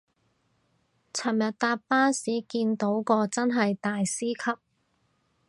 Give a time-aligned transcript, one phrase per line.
[1.13, 4.59] 尋日搭巴士見到個真係大師級